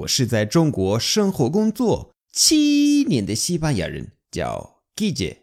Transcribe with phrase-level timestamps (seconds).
[0.00, 5.38] 我是在中国生活工作七年的西班牙人，叫 Guille。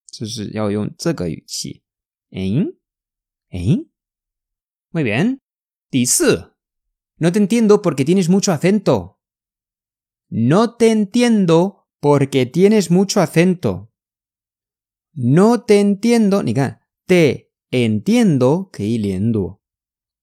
[0.06, 1.82] 就是要用这个语气。
[2.30, 2.76] 嗯
[3.50, 3.90] 嗯，
[4.90, 5.40] muy bien。
[5.90, 6.54] 第四，
[7.16, 9.15] no te entiendo porque tienes mucho acento。
[10.28, 19.60] No te entiendo porque tienes mucho acento。No te entiendo，你看，te entiendo 可以连读，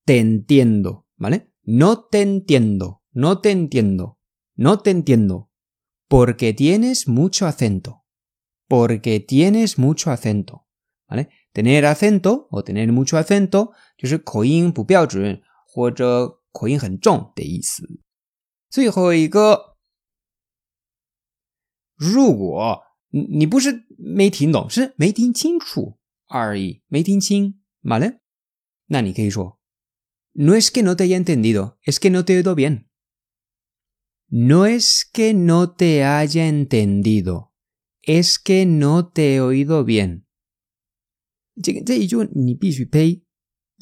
[0.05, 5.49] te entiendo，¿vale？No te entiendo，no te entiendo，no te entiendo
[6.07, 10.67] porque tienes mucho acento。porque tienes mucho acento，
[11.07, 11.17] 啊，
[11.53, 17.83] tener acento 或 tener mucho acento 就是口音不标准或者口音很重的意思。
[18.69, 19.72] 最后一个，
[21.96, 28.18] 如果你不是没听懂，是没听清楚而已，没听清，vale？
[28.86, 29.58] 那你可以说
[30.32, 35.66] ，no es que no te haya entendido，es que no te he oído bien，no es que no
[35.66, 37.52] te haya entendido。
[38.06, 40.24] Es que no te he oído bien。
[41.62, 43.24] 这个这一句你必须背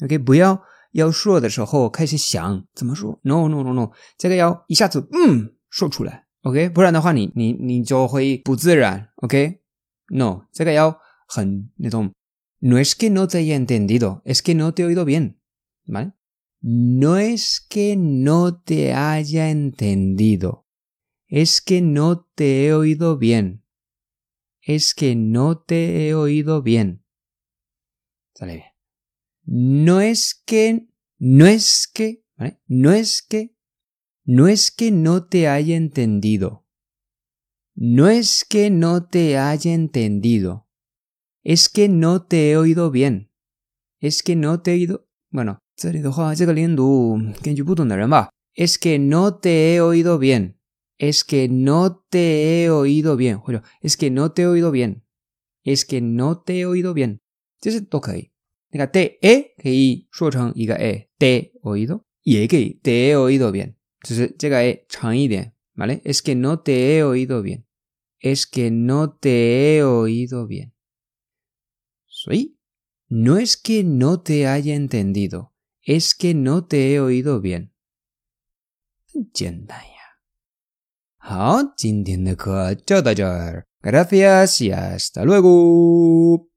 [0.01, 0.17] ，OK？
[0.19, 0.63] 不要
[0.93, 6.68] 要说的时候开始想怎么说，No No No No，这个要一下子嗯说出来，OK？
[6.70, 12.12] 不然的话你你你就会不自然，OK？No，这个要很那种，
[12.60, 18.52] No es que no te haya entendido，es que no te he oído bien，¿vale？No es que no
[18.52, 27.02] te haya entendido，es que no te he oído bien。es que no te he oído bien.
[28.34, 28.66] Sale bien.
[29.46, 32.22] No es que, no es que,
[32.66, 33.54] no es que,
[34.24, 36.66] no es que no te haya entendido.
[37.74, 40.68] No es que no te haya entendido.
[41.42, 43.30] Es que no te he oído bien.
[44.00, 45.60] Es que no te he oído, bueno,
[48.56, 50.58] es que no te he oído bien
[50.98, 56.00] es que no te he oído bien，或者 es que no te he oído bien，es que
[56.00, 57.20] no te he oído bien，
[57.60, 58.30] 这是都可以。
[58.70, 66.56] 那个 te e 可以说成一个 e，te oído 也可以 te he oído bien， 只是这个 e 长一点，¿vale？es que no
[66.56, 70.72] te he oído bien，es que no te he oído bien。
[72.06, 72.56] 所以
[73.08, 77.70] no es que no te haya entendido，es que no te he oído bien。
[79.12, 80.18] 很简单呀。
[81.16, 86.48] 好，今天的课就到这儿，Gracias y hasta luego。